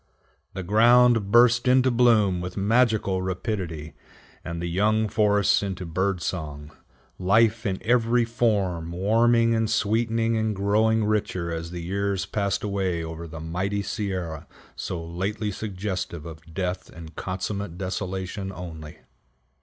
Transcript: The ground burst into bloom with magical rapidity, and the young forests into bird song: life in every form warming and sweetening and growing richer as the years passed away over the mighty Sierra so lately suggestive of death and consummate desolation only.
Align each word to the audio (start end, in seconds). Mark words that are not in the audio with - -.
The 0.55 0.63
ground 0.63 1.29
burst 1.29 1.67
into 1.67 1.91
bloom 1.91 2.41
with 2.41 2.57
magical 2.57 3.21
rapidity, 3.21 3.93
and 4.43 4.59
the 4.59 4.65
young 4.65 5.07
forests 5.07 5.61
into 5.61 5.85
bird 5.85 6.23
song: 6.23 6.71
life 7.19 7.67
in 7.67 7.77
every 7.85 8.25
form 8.25 8.93
warming 8.93 9.53
and 9.53 9.69
sweetening 9.69 10.35
and 10.37 10.55
growing 10.55 11.05
richer 11.05 11.51
as 11.51 11.69
the 11.69 11.83
years 11.83 12.25
passed 12.25 12.63
away 12.63 13.03
over 13.03 13.27
the 13.27 13.39
mighty 13.39 13.83
Sierra 13.83 14.47
so 14.75 14.99
lately 15.05 15.51
suggestive 15.51 16.25
of 16.25 16.51
death 16.51 16.89
and 16.89 17.15
consummate 17.15 17.77
desolation 17.77 18.51
only. 18.51 18.97